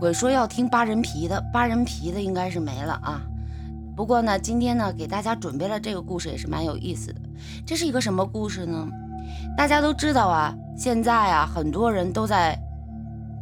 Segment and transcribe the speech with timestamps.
[0.00, 3.20] 鬼说要听扒人皮的，扒人皮的应该是没了啊。
[3.94, 7.20] 不过呢，今天呢给大家准备了这个故事也是蛮有意思的。
[7.66, 8.88] 这是一个什么故事呢？
[9.58, 12.58] 大家都知道啊，现在啊很多人都在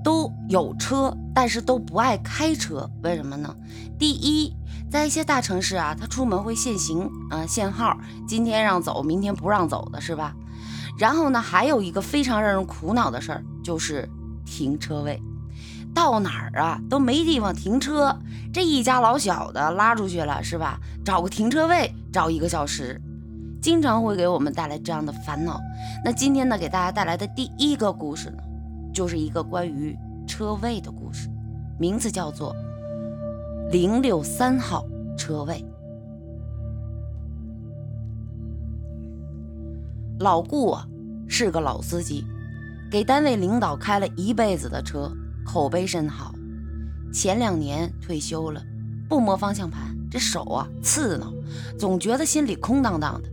[0.02, 3.54] 都有车，但是都不爱开车，为什么呢？
[3.96, 4.52] 第一，
[4.90, 7.96] 在一些大城市啊，他出门会限行啊限号，
[8.27, 10.34] 今天让走，明天不让走的是吧？
[10.98, 14.09] 然后呢，还有一个非常让人苦恼的事儿，就是
[14.45, 15.22] 停车位。
[15.94, 18.16] 到哪儿啊都没地方停车，
[18.52, 20.78] 这一家老小的拉出去了是吧？
[21.04, 23.00] 找个停车位找一个小时，
[23.61, 25.61] 经常会给我们带来这样的烦恼。
[26.04, 28.38] 那今天呢，给大家带来的第一个故事呢，
[28.92, 31.28] 就是一个关于车位的故事，
[31.78, 32.55] 名字叫做
[33.72, 35.64] 零六三号车位。
[40.20, 40.86] 老顾啊
[41.28, 42.25] 是个老司机，
[42.91, 45.11] 给单位领导开了一辈子的车。
[45.48, 46.34] 口碑甚好，
[47.11, 48.62] 前两年退休了，
[49.09, 51.33] 不摸方向盘，这手啊刺挠，
[51.78, 53.28] 总觉得心里空荡荡的。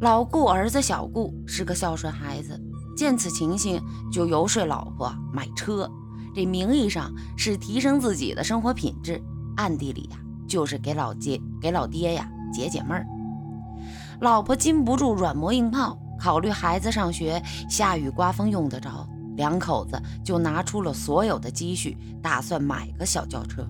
[0.00, 2.60] 老顾儿子小顾是个孝顺孩子，
[2.96, 5.88] 见此情形就游说老婆买车，
[6.34, 9.22] 这名义上是提升自己的生活品质，
[9.56, 13.06] 暗地里呀就是给老爹给老爹呀解解闷儿。
[14.20, 19.08] 老婆禁不住软磨硬泡，考虑孩子上学，下雨刮风用得着。
[19.36, 23.66] 两口子就拿出了所有的积蓄，打算买个小轿车。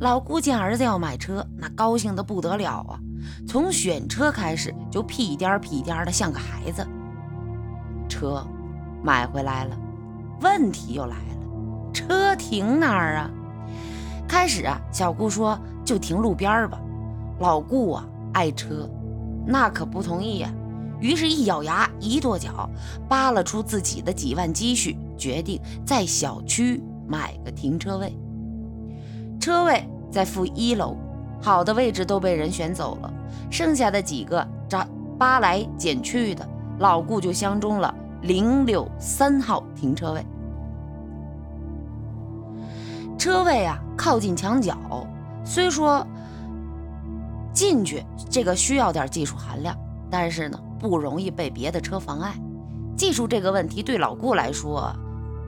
[0.00, 2.98] 老顾见儿子要买车，那高兴的不得了啊！
[3.46, 6.86] 从选车开始就屁颠儿屁颠儿的像个孩子。
[8.08, 8.44] 车
[9.02, 9.76] 买回来了，
[10.40, 13.30] 问题又来了，车停哪儿啊？
[14.26, 16.80] 开始啊，小顾说就停路边吧。
[17.38, 18.90] 老顾啊，爱车，
[19.46, 20.52] 那可不同意呀。
[21.04, 22.66] 于是，一咬牙，一跺脚，
[23.06, 28.16] 扒拉出自己的几万积蓄，决定在小区买个停车位。
[29.38, 30.96] 车位在负一楼，
[31.42, 33.12] 好的位置都被人选走了，
[33.50, 40.24] 剩下的几个扎扒来捡去的，老顾就相中了零六三号停车位。
[43.18, 44.74] 车位啊，靠近墙角，
[45.44, 46.02] 虽说
[47.52, 49.76] 进去这个需要点技术含量，
[50.08, 50.58] 但是呢。
[50.84, 52.38] 不容易被别的车妨碍，
[52.94, 54.94] 技术这个问题对老顾来说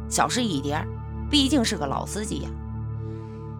[0.09, 0.89] 小事一点，
[1.31, 2.49] 毕竟是个老司机呀。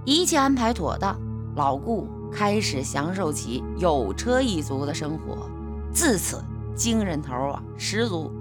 [0.07, 1.15] 一切安排妥当，
[1.55, 5.47] 老顾开始享受起有车一族的生活，
[5.93, 6.43] 自此
[6.75, 8.33] 精神头啊十足。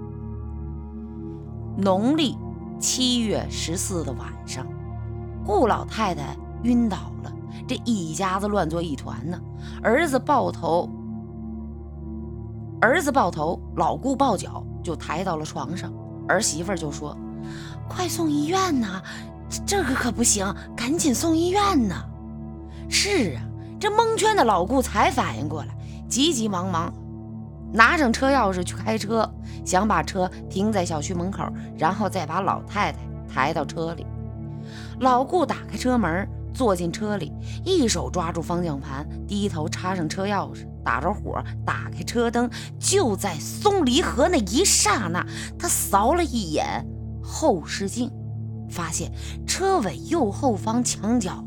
[1.76, 2.38] 农历
[2.80, 4.66] 七月十四的晚上，
[5.44, 7.30] 顾老太太晕倒了，
[7.68, 9.38] 这一家子乱作一团呢，
[9.82, 10.88] 儿子抱头。
[12.86, 15.92] 儿子抱头，老顾抱脚，就抬到了床上。
[16.28, 17.16] 儿媳妇就说
[17.90, 19.02] ：“快送医院呐！
[19.66, 22.04] 这个可不行，赶紧送医院呐！”
[22.88, 23.42] 是啊，
[23.80, 25.76] 这蒙圈的老顾才反应过来，
[26.08, 26.94] 急急忙忙
[27.72, 29.28] 拿上车钥匙去开车，
[29.64, 31.42] 想把车停在小区门口，
[31.76, 32.98] 然后再把老太太
[33.28, 34.06] 抬到车里。
[35.00, 36.28] 老顾打开车门。
[36.56, 37.30] 坐进车里，
[37.64, 42.50] 一手抓住方向盘，低头插上车钥匙，打着火，打开车灯。
[42.80, 45.24] 就在松离合那一刹那，
[45.58, 46.84] 他扫了一眼
[47.22, 48.10] 后视镜，
[48.70, 49.12] 发现
[49.46, 51.44] 车尾右后方墙角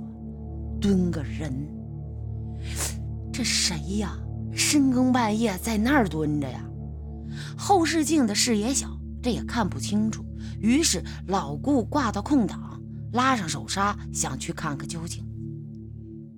[0.80, 1.52] 蹲个人。
[3.34, 4.16] 这谁呀？
[4.54, 6.64] 深更半夜在那儿蹲着呀？
[7.58, 8.88] 后视镜的视野小，
[9.24, 10.24] 这也看不清楚。
[10.60, 12.79] 于是老顾挂到空档。
[13.14, 15.26] 拉上手刹，想去看个究竟。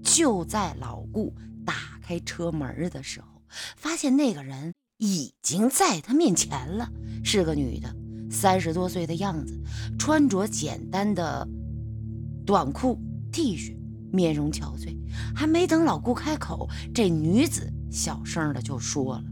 [0.04, 1.34] 就在老顾
[1.66, 3.28] 打开车门的时候，
[3.76, 6.92] 发现那个人已经在他面前了，
[7.24, 7.96] 是个女的，
[8.30, 9.60] 三十多岁的样子，
[9.98, 11.48] 穿着简单的
[12.46, 13.00] 短裤
[13.32, 13.78] T 恤，
[14.12, 14.98] 面容憔悴。
[15.36, 19.24] 还没等老顾开口，这女子小声的就说了：“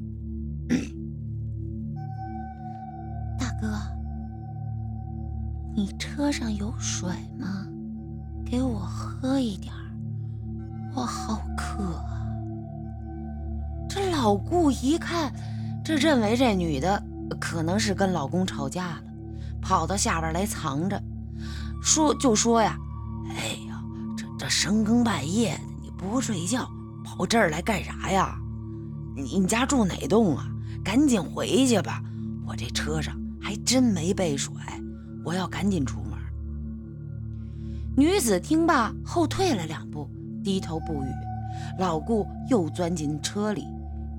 [5.80, 7.08] 你车上有水
[7.40, 7.66] 吗？
[8.46, 9.80] 给我喝一点儿
[10.94, 12.04] 我好渴。
[13.88, 15.34] 这老顾一看，
[15.82, 17.02] 这认为这女的
[17.40, 19.04] 可能是跟老公吵架了，
[19.62, 21.02] 跑到下边来藏着，
[21.82, 22.78] 说就说呀
[23.32, 23.82] ：“哎呀，
[24.18, 26.70] 这这深更半夜的，你不睡觉，
[27.06, 28.38] 跑这儿来干啥呀？
[29.16, 30.46] 你家住哪栋啊？
[30.84, 32.04] 赶紧回去吧，
[32.46, 34.54] 我这车上还真没备水。”
[35.30, 36.18] 我要赶紧出门。
[37.96, 40.10] 女子听罢，后退了两步，
[40.44, 41.08] 低头不语。
[41.78, 43.68] 老顾又钻进车里，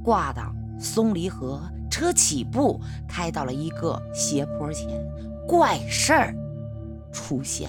[0.05, 1.61] 挂档松离合，
[1.91, 4.87] 车起步，开到了一个斜坡前。
[5.49, 6.33] 怪事儿
[7.13, 7.69] 出现，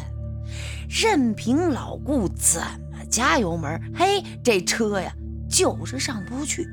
[0.88, 2.62] 任凭老顾怎
[2.92, 5.12] 么加油门，嘿，这车呀
[5.50, 6.70] 就是上不去。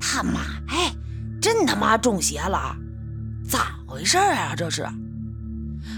[0.00, 0.94] 他妈，哎，
[1.42, 2.74] 真他妈中邪了！
[3.46, 4.54] 咋回事啊？
[4.56, 4.88] 这是！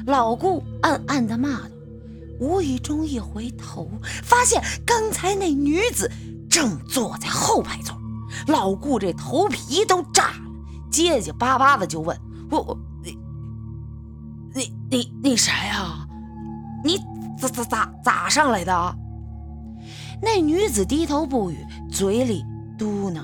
[0.06, 1.68] 老顾暗暗的骂道。
[2.40, 3.88] 无意中一回头，
[4.24, 6.10] 发现刚才那女子
[6.50, 7.96] 正坐在后排座。
[8.48, 10.50] 老顾这头皮都炸了，
[10.90, 12.18] 结结巴巴的就问
[12.50, 13.16] ：“我我你
[14.52, 16.04] 你你你谁呀？
[16.84, 16.98] 你
[17.38, 18.96] 咋咋咋咋上来的？”
[20.20, 22.44] 那女子低头不语，嘴里
[22.76, 23.20] 嘟囔着：“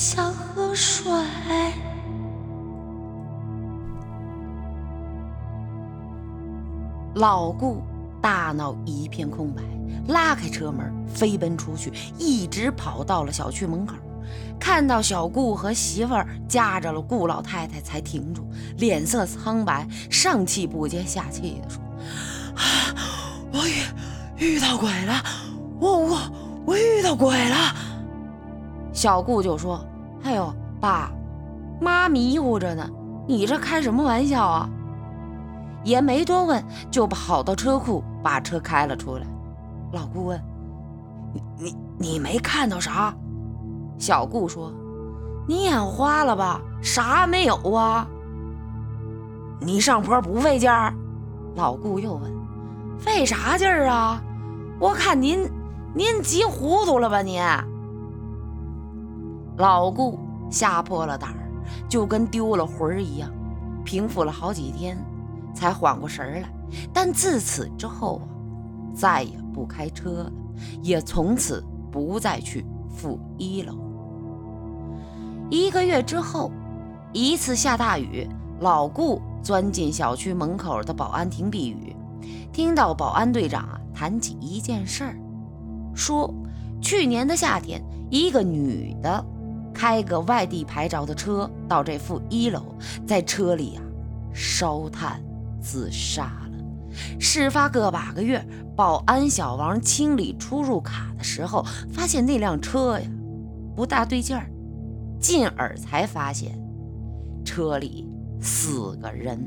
[0.00, 1.12] 我想喝水。
[7.16, 7.82] 老顾
[8.18, 9.60] 大脑一片空白，
[10.08, 13.94] 拉开车门，飞奔出去，一直跑到了小区门口，
[14.58, 18.48] 看到小顾和媳妇儿夹着了顾老太太，才停住，
[18.78, 21.82] 脸色苍白，上气不接下气的说
[22.56, 22.64] ：“啊
[23.52, 25.22] 我遇遇到鬼了，
[25.78, 26.18] 我我
[26.64, 27.56] 我遇到鬼了。”
[28.92, 29.82] 小顾就说
[30.22, 31.10] ：“哎呦，爸，
[31.80, 32.88] 妈迷糊着呢，
[33.26, 34.68] 你这开什么玩笑啊？”
[35.82, 39.26] 也没多问，就跑到车库把车开了出来。
[39.92, 40.38] 老顾问
[41.32, 43.14] ：“你你你没看到啥？”
[43.98, 44.70] 小顾说
[45.48, 46.60] ：“你眼花了吧？
[46.82, 48.06] 啥没有啊？”
[49.58, 50.94] 你上坡不费劲儿？
[51.54, 52.30] 老顾又问
[53.00, 54.22] ：“费啥劲儿啊？
[54.78, 55.50] 我看您
[55.94, 57.42] 您急糊涂了吧您？”
[59.60, 60.18] 老顾
[60.50, 61.52] 吓破了胆儿，
[61.86, 63.30] 就跟丢了魂儿一样，
[63.84, 64.96] 平复了好几天，
[65.54, 66.48] 才缓过神来。
[66.94, 68.24] 但自此之后啊，
[68.94, 70.32] 再也不开车了，
[70.80, 71.62] 也从此
[71.92, 73.74] 不再去负一楼。
[75.50, 76.50] 一个月之后，
[77.12, 78.26] 一次下大雨，
[78.60, 81.94] 老顾钻进小区门口的保安亭避雨，
[82.50, 85.16] 听到保安队长啊谈起一件事儿，
[85.94, 86.32] 说
[86.80, 89.22] 去年的夏天，一个女的。
[89.72, 92.74] 开个外地牌照的车到这负一楼，
[93.06, 93.82] 在车里啊
[94.32, 95.22] 烧炭
[95.60, 96.50] 自杀了。
[97.18, 98.44] 事发个把个月，
[98.76, 103.06] 保安小王清理出入卡的时候，发现那辆车呀
[103.76, 104.50] 不大对劲儿，
[105.20, 106.60] 进而才发现
[107.44, 108.08] 车里
[108.40, 109.38] 四个人。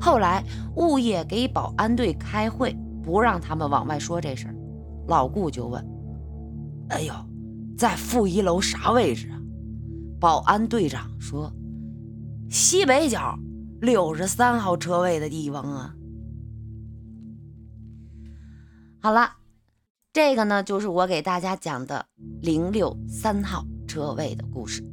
[0.00, 0.42] 后来
[0.76, 4.54] 物业给保安队开会，不让他们往外说这事儿。
[5.08, 5.84] 老顾就问
[6.90, 7.12] ：“哎呦，
[7.76, 9.36] 在负一楼啥位置啊？”
[10.20, 11.50] 保安队长说
[12.50, 13.38] ：“西北角
[13.80, 15.94] 六十三号车位的地方啊。”
[19.00, 19.36] 好了，
[20.12, 22.04] 这个呢就是我给大家讲的
[22.42, 24.84] 零六三号车位的故事。